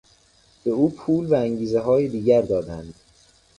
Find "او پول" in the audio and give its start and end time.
0.71-1.25